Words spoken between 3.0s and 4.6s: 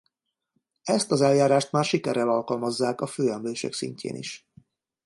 a főemlősök szintjén is.